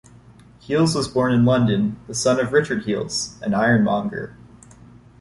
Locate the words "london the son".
1.45-2.39